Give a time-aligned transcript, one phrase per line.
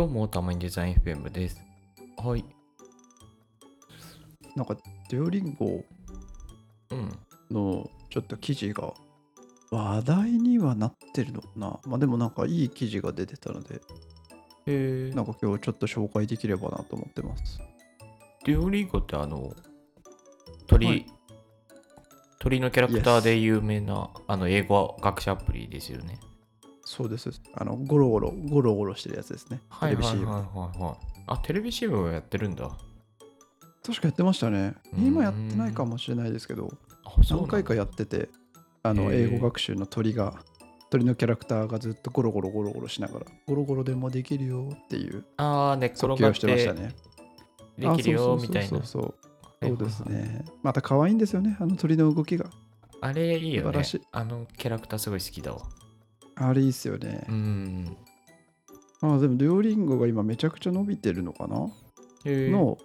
[0.00, 1.62] どうも、たまにデザイン FM です。
[2.16, 2.42] はい。
[4.56, 4.74] なんか、
[5.10, 5.84] デュオリンゴ
[6.90, 7.18] うん。
[7.50, 8.94] のちょっと記事が
[9.70, 11.80] 話題にはなってるのかな。
[11.84, 13.82] まあでもなんかいい記事が出てたので、
[14.64, 17.60] えー、なんか今日ちょっと紹介できればなと思ってます。
[18.46, 19.54] デュオリンゴってあの、
[20.66, 21.06] 鳥、はい
[22.38, 26.18] 鳥のキャラクターで有名な、あの、英語学習アプリですよね。
[26.90, 27.30] そうです。
[27.54, 29.62] あの、ゴロゴロ、ゴロゴロしてるやつですね。
[29.68, 30.96] はいはいはいテレビ CM はいはい。
[31.28, 32.68] あ、テレビ CM をやってるんだ。
[33.86, 34.74] 確かやってましたね。
[34.98, 36.68] うん今やってないかもしれないですけど、
[37.30, 38.28] 何回かやってて、
[38.82, 40.34] あの、英語学習の鳥が、
[40.90, 46.94] 鳥のキャラクターがずっとゴロゴロゴロゴロしながら、ゴロゴロでもできるよっていうあー、寝っ転がしてましたてね。
[47.78, 48.68] できるよあそうそうそうみたいな。
[48.68, 49.02] そうそう。
[49.60, 50.44] はいそうですね。
[50.64, 52.50] また可愛いんですよね、あの鳥の動きが。
[53.00, 54.00] あれいいよね素晴らしい。
[54.10, 55.60] あのキャラクターすごい好きだわ。
[56.40, 57.32] あれいいっすよねう。
[57.32, 57.96] ん。
[59.02, 61.68] あでも、デュオリンゴが今めちゃくちゃ伸びてるのかな、
[62.24, 62.78] の、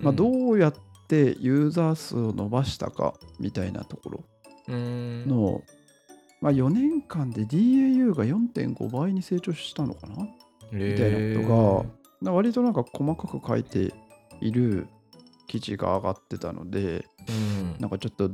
[0.00, 0.74] まあ、うんどうやっ
[1.08, 4.24] てユーザー数を伸ばしたかみたいなところ
[4.68, 5.28] うーん。
[5.28, 5.62] の、
[6.40, 10.28] まあ、4年間で DAU が4.5倍に成長したのかな？
[10.72, 11.84] みみたいなこと
[12.22, 13.92] が、な割となんか細かく書いて
[14.40, 14.88] いる
[15.46, 17.76] 記事が上がってたので、うん。
[17.78, 18.30] なんかちょっと、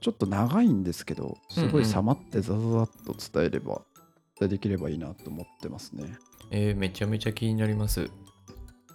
[0.00, 3.82] ちょっと長いんですけど、すごいさまってザザザッと伝えれば、
[4.38, 6.16] 伝えできればいいなと思ってますね。
[6.50, 8.10] えーめちゃめちゃ気になります。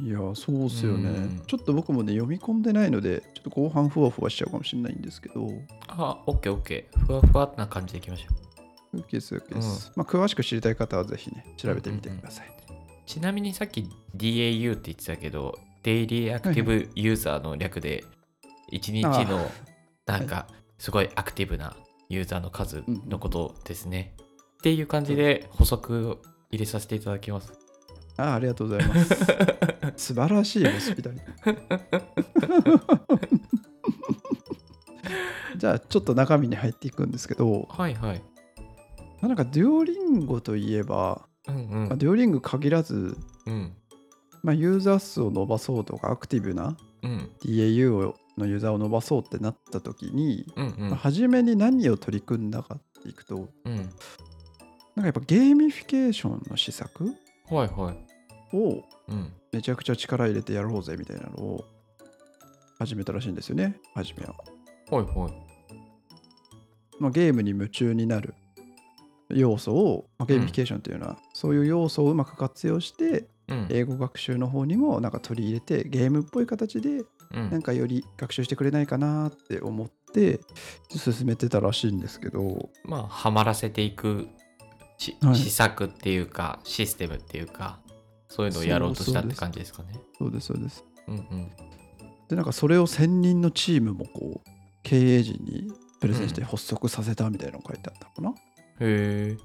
[0.01, 1.43] いや、そうっすよねうん。
[1.45, 5.49] ちょっと僕もね、読み込んでないので、ちょっと後半ふわふわしちゃうかもしれないんですけど、
[5.87, 6.99] あ、オッケーオッケー。
[6.99, 8.27] ふわふわな感じでいきましょ
[8.93, 8.99] う。
[9.01, 9.91] OK です、OK です。
[9.95, 12.51] まあ、詳しく知りたい方はぜひね、調べてみてください。
[13.05, 18.03] ちなみにさっき DAU って言ってたけど、デイリーアクティブユーザーの略で、
[18.71, 19.49] 1日の
[20.05, 21.75] なんかすごいアクティブな
[22.07, 24.15] ユーザーの数のことですね。
[24.59, 26.19] っていう感じで補足を
[26.51, 27.53] 入れさせていただきます。
[28.17, 29.15] あありがとうございます。
[29.95, 31.19] 素晴らしいホスピタリ。
[35.57, 38.21] じゃあ、ちょっと中身に入っていくんですけど、はいはい。
[39.21, 41.97] まあなんかデュオリンゴといえば、うんうまあ、ん。
[41.97, 43.73] デュオリンゴ限らず、うん
[44.43, 47.29] まあ、ユーザー数を伸ばそうとか、アクティブなうん。
[47.41, 50.89] DAU をのユーザーを伸ばそうってなった時に、うんうん。
[50.89, 53.89] まあ初めに何を取り組んだかっていうと、うん。
[54.99, 57.05] なんかやっぱゲーミフィケーションの施策
[57.49, 58.57] はいはい。
[58.57, 59.31] をうん。
[59.53, 61.65] めちゃくちゃ力入れてやろうぜみたいなのを
[62.77, 64.35] 始めたらしいんですよね、初めは。
[64.91, 65.33] はいはい。
[66.99, 68.35] まあ、ゲームに夢中になる
[69.29, 73.67] 要素を、まあ、ゲーミフィケーションというのは、そういう要素をうまく活用して、うん。
[73.69, 80.41] 英語学習の方にもなんか取り入れて、ゲームっぽい形でうんなんかより学習してくれないかなって思って
[80.89, 84.27] 進めてたらしいんですけど、まあ、はまらせていく
[84.99, 87.79] しはい施策っていうか、システムっていうか、
[88.27, 89.93] そういうのをやろうとしたって感じですかね。
[90.17, 90.83] そうです、そうです。
[91.07, 91.51] うんうん。
[92.27, 94.49] で、なんかそれを1000人のチームもこう、
[94.83, 98.41] 経営陣にプレゼンして発足させたみたいなのが書いてあったのかな。
[98.81, 99.37] へえ。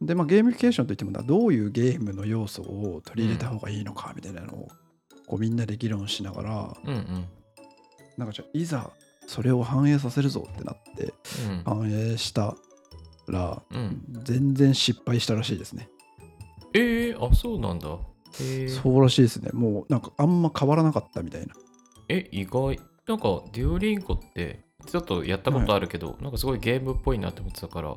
[0.00, 4.68] で、まあ、ゲーミフィケーションといってもなどういうゲームの要素を取り入れた方がいいのかみたいなのを
[5.26, 7.26] こうみんなで議論しながらうんうん。
[8.16, 8.90] なんかじゃあいざ
[9.26, 11.14] それを反映させるぞってなって
[11.48, 11.62] うん。
[11.64, 12.56] 反映した
[13.28, 15.88] らうん、全然失敗したらしいですね。
[16.74, 17.88] ええあ、そうなんだ。
[17.88, 18.68] へえ。
[18.68, 19.50] そうらしいですね。
[19.52, 21.54] もうなんかあんま変わらなかったみたいな。
[22.08, 22.78] え、意外。
[23.06, 27.96] なんか、デュオリンゴって、ちょっとやったことあるけど、なんかすごいゲームっぽいなって思ってたから、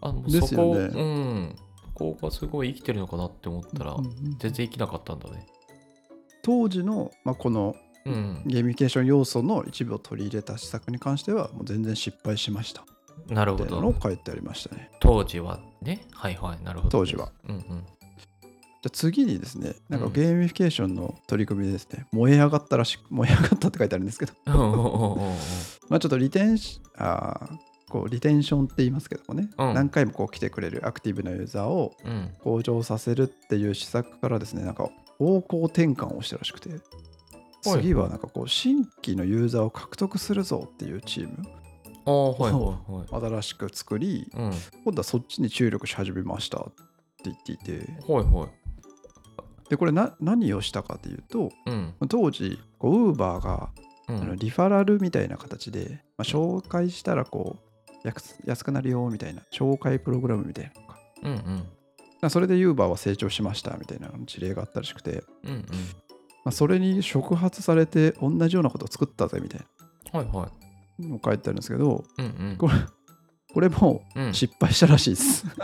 [0.00, 1.56] あ、もうそこ、ですよねうん。
[1.94, 5.46] ここがすごい生きてるのかなって思ったら、うんうん全然生きなかったんだね。
[6.42, 7.74] 当時の、まあ、この
[8.06, 8.42] うん。
[8.44, 12.84] ゲーミフィケーション要素の一部を取り入れた施策に関してはもう全然失敗しました
[13.28, 13.94] なるほみたいなの。
[14.00, 14.90] 書いてありましたね。
[15.00, 16.06] 当時はね。
[16.12, 16.64] はいはい。
[16.64, 16.90] なるほど。
[16.90, 17.30] 当時は。
[17.48, 17.62] うんうん。
[17.62, 17.78] じゃ
[18.86, 24.32] あ次にですね、なんかうんゲーミフィケーションの取り組みでですね、燃え上がったらしく、 燃え上がったって書いてあるんですけど、
[25.88, 32.30] まあちょっとリテンシあーこうリテンションって言いますけどもね、うん何回もこう来てくれるアクティブなユーザーをうん。
[32.40, 36.70] 向上させるっていう施策からですね、なんか方向転換をしたらしくて、
[37.62, 41.38] 次はなんかこう新規のユーザーを獲得するぞっていうチーム
[42.06, 43.06] ああ、はいはいはい。
[43.30, 44.52] 新しく作り、うん。
[44.84, 46.72] 今度はそっちに注力し始めましたって
[47.24, 47.72] 言っていて、
[48.06, 49.70] はいはい。
[49.70, 51.94] で、これな何をしたかというと、うん。
[52.08, 53.70] 当時、こう Uber が
[54.08, 57.56] うんあのリファラルみたいな形で、まあ、紹介したらこ
[58.04, 61.56] う安安くなるよみたいな紹介プログラムみたいなのがうんうん。
[62.20, 65.64] まあそれで Uber は成長しましたみたいな事例があったらしくて、うんうん。
[66.44, 69.60] まあ、それに触発されて同じようなことを作ったぜみたい
[70.12, 70.63] はいはな
[71.00, 72.22] のを書いてあるんですけどい。
[72.22, 72.56] うんうん。
[72.56, 72.72] これ
[73.52, 75.46] これもうん、失敗したらしいです。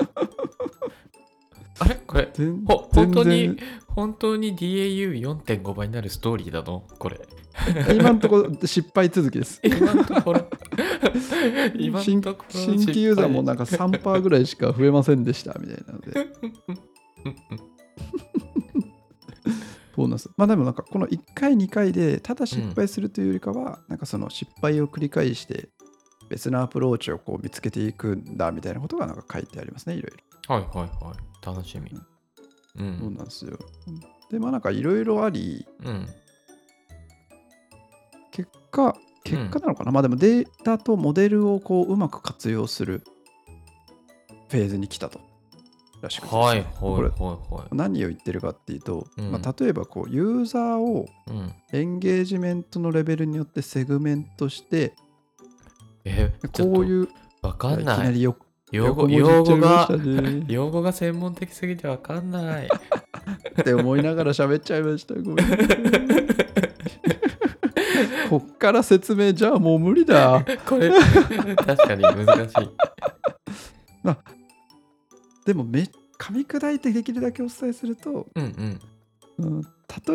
[1.81, 1.95] あれ？
[2.07, 2.29] これ、
[2.67, 3.57] 本当に全、
[3.89, 6.85] 本当に DAU4.5 倍になるストーリーなの？
[6.99, 7.21] これ。
[7.85, 9.61] 然今のところ失敗続きです。
[9.65, 10.49] 今のところ。
[11.79, 16.27] 今新のところ新規ユーザーもなんか3%ぐらいしか増えませんでしたみたいなので。
[20.01, 20.31] そうなんです。
[20.39, 25.69] まあでもなんかこの1回2回でただ失敗するというよりかは、なんかその失敗を繰り返して
[26.31, 30.13] 別のアプローチをこう見つけていくんだみたいなことがなんか書いてありますね、いろい
[30.49, 30.55] ろ。
[30.55, 31.47] はいはいはい。
[31.47, 31.91] 楽しみ。
[31.91, 31.97] う。
[32.79, 33.59] そうんなんですよ。
[34.31, 36.09] で、まあなんかいろいろあり、うん。
[38.31, 43.03] 結果、結果なのかな、まあでもデータとモデルをこううまく活用する
[44.49, 45.30] フェーズに来たと。
[46.01, 47.77] らしくてはいはいこれ。
[47.77, 51.53] 何を言ってるかっていうと、うんまあ、例えばこうユーザーをうん。
[51.73, 54.95] エンゲージメントのレベルによってセグメントして
[56.05, 57.13] え、こういうと
[57.43, 57.99] わかんいきな。
[57.99, 58.37] ないりよ
[58.73, 59.89] 用語用語が
[60.47, 62.69] 用語が専門的すぎてわかんない。
[63.61, 65.47] って思いながら喋っちゃいましたごめん
[68.29, 72.71] こっから説明じゃあもう無理だ これ、確かに難しい。
[75.45, 75.89] でもめ
[76.19, 78.79] 噛み砕いてできるだけお伝えすると、うん
[79.39, 79.47] うん。
[79.47, 79.63] うん、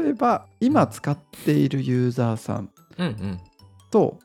[0.04, 3.40] 例えば今使っているユーザーさんうんうん。
[3.92, 4.20] と、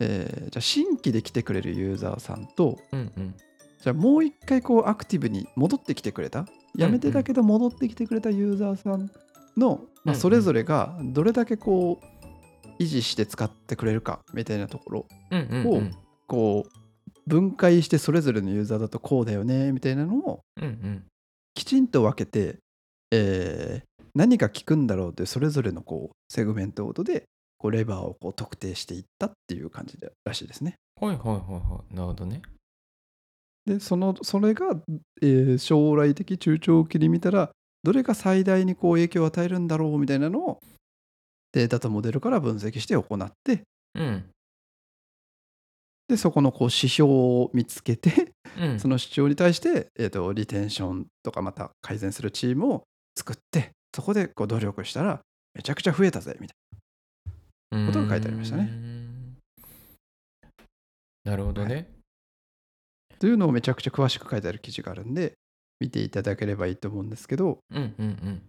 [0.00, 3.34] えーじゃあ新規で来てくれるユーザーさんとうんうん。
[3.82, 6.46] じゃあもう一回こうアクティブに戻ってきてくれた？
[6.74, 9.10] やめてたけど戻ってきてくれたユーザーさん
[9.56, 15.94] の、まあ、それぞれがどれだけこう維持して使ってくれるかみたいなところをうん。
[16.26, 16.81] こう
[17.26, 20.40] 分解してそれぞれのユーザーだとこうだよねみたいなのを。
[21.54, 22.58] きちんと分けて、
[23.10, 27.24] えー何が効くんだろうというそれぞれのこうセグメントごとで
[27.56, 30.74] こうレバーをこう特定していったっていう感じでらしいですね。
[31.00, 31.94] はいはいはいはい。
[31.94, 32.42] なるほどね。
[33.64, 34.76] でそのそれが、
[35.22, 37.50] えー将来的中長期に見たら
[37.82, 40.60] どれが最大にこう影響を与えるんだろうみたいなのを
[41.52, 43.62] データとモデルから分析して行って
[43.94, 44.24] うん。
[46.12, 48.78] でそこのこう指標を見つけてうん。
[48.78, 52.82] その主張に対して、えー、とリテンションとかまた改善するチームを
[53.16, 55.20] 作ってそこでこう努力したら
[55.54, 56.54] めちゃくちゃ増えたぜみた
[57.78, 58.70] いことが書いてありましたね。
[61.24, 61.88] なるほどね。
[63.12, 65.32] なというのをめちゃくちゃ詳しく書いてある記事があるんで
[65.80, 68.42] 見ていただければいいと思うんですけどうんうんうん。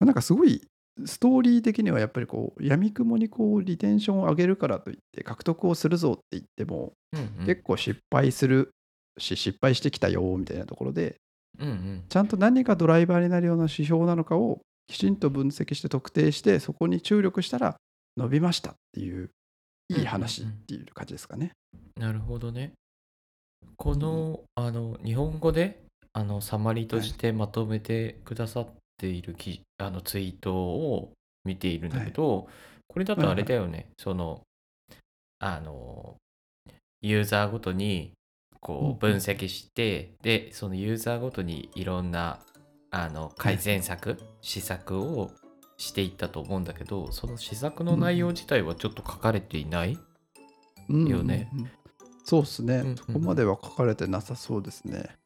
[0.00, 0.66] なんかすごい
[1.06, 7.46] ストーリー的にはやっぱりこう闇雲にこうリテンションを上げるからといって獲得をするぞって言ってもうんうん。
[7.46, 8.70] 結構失敗する
[9.18, 11.16] し失敗してきたよみたいなところで
[11.58, 12.04] うんうん。
[12.08, 17.76] ちゃんと何がドライバーになるような指標なのかをきちんと分析して特定してそこに注力したら
[18.16, 19.30] 伸びましたっていう
[19.90, 21.52] いい話っていう感じですかね。
[21.96, 22.72] なるほどね。
[23.76, 28.68] この、あの、日本語で、あの、サマリーとしてまとめてくださっ
[28.98, 31.12] ているき、あのツイートを
[31.44, 32.48] 見ているんだけど、
[32.88, 34.42] これだとあれだよね、その、
[35.38, 36.16] あの、
[37.00, 38.12] ユーザーごとに、うんうん。
[38.60, 42.40] こう、分析して、で、そのユーザーごとにいろんな、
[42.90, 45.30] あの、改善策、施策を
[45.76, 49.96] していったと思うんだけど、その施策の内容自体はちょっと書かれていない
[50.88, 51.48] うんよね。
[51.52, 51.70] うんうん
[52.24, 52.96] そうですね、んうん。
[52.96, 55.16] そこまでは書かれてなさそうですね。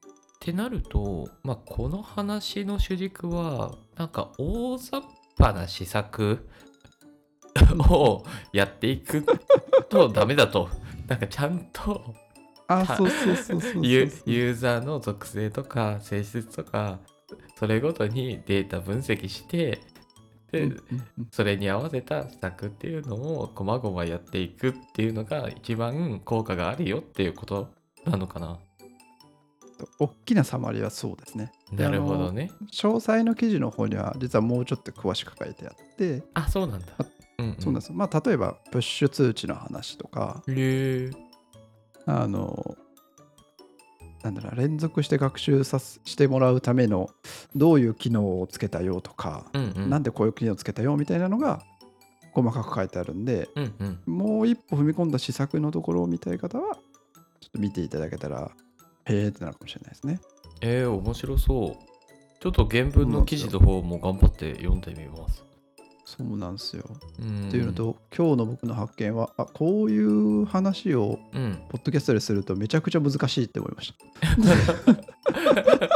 [0.42, 5.00] ってなると、まあ、この話の主軸はなんか大雑
[5.38, 6.48] 把な施策
[7.88, 9.24] をやっていく
[9.88, 10.68] とダメだと。
[11.06, 12.14] なんかちゃんと
[12.66, 13.86] あ、たそうそうそうそうそう。
[13.86, 16.98] ユユーザーの属性とか性質とか
[17.56, 19.80] それごとにデータ分析して
[20.50, 20.72] で、
[21.30, 27.68] それに合わせた施策っていうのをこまごまやっていくっていうのが一番効果があるよっていうこと
[28.04, 28.58] なのかな。
[29.98, 31.52] 大きなサマリーはそうですね。
[31.72, 32.50] でなるほどね。
[32.72, 36.86] 詳細の記事の方には実はもうちょっと詳しく書いてあって、あ、そうなんだ。
[37.38, 37.56] うん、うん。
[37.58, 37.92] そうなんです。
[37.92, 40.42] まあ例えばプッシュ通知の話とか、
[42.06, 42.76] あの、
[44.22, 47.10] なんだろう連続して学習させしてもらうための
[47.56, 49.90] どういう機能をつけたよとか、うんうん。
[49.90, 51.62] なんでこういう機能をつけたよみたいなのが
[52.32, 53.98] 細かく書いてあるんで、うんうん。
[54.06, 56.76] もう一歩踏み込んだ施策のところを見たい方は、
[57.40, 58.50] ちょっと見ていただけたら、
[59.06, 60.20] へーってなるかもしれないですね。
[60.60, 61.84] えー、面白そう。
[62.40, 65.44] ちょっと原文の記事の方も頑張って読んでみます。
[66.04, 66.84] そうなんですよ。
[67.20, 67.48] うん。
[67.48, 71.62] っていうの、と、今日の僕の発見は、あこういう話をうん。
[71.68, 73.96] ポッドキャストでするとめちゃくちゃ難しいって思いました。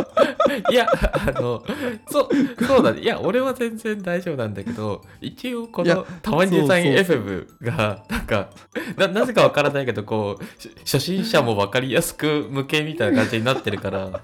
[0.71, 1.62] いや、あの、
[2.09, 3.00] そう、そうだね。
[3.00, 8.50] いや、俺は全然大丈夫なんだけど、一応このたまにデザイン FM が、なんか
[8.97, 14.23] な、なぜかわからないけど、こう、し初心者もわかりやすく向けみたいな感じになってるから、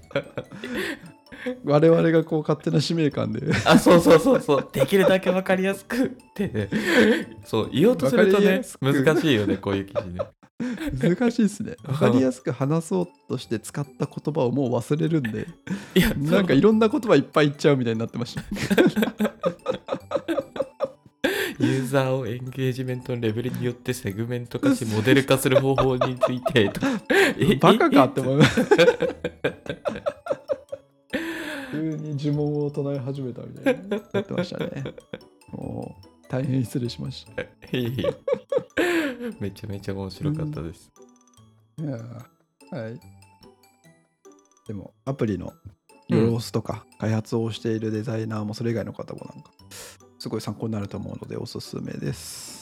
[1.65, 3.41] 我々がこう勝手な使命感で。
[3.65, 4.69] あそうそうそうそう。
[4.73, 6.49] できるだけ分かりやすくって。
[6.49, 6.69] ね
[7.45, 10.21] そう言おうとするとね難しいよねこういう記事ね
[11.01, 11.77] 難しいですね。
[11.87, 15.47] わかりやすく話そうとして使った言葉をもう忘れるんで、
[15.95, 18.43] いやなんかいろんな言葉いっぱい言っちゃうみたいになってました。
[21.59, 26.81] ユーザーをエンゲージメントのレベルによってセグメント化しモデル化する方法についてと
[27.61, 28.61] バカかってえ思います。
[31.71, 34.85] 急に呪文を唱え始めたみたいになってましたね。
[35.53, 37.43] もう大変失礼しました。
[39.41, 40.91] めちゃめちゃ面白かったです、
[41.79, 43.01] いやーはい。
[44.67, 45.53] でも、アプリの
[46.09, 49.51] ロースとか開発をしているデザイナーもそれ以外の方もなんか、
[50.19, 52.62] すごい参考になると思うのでおすすめです。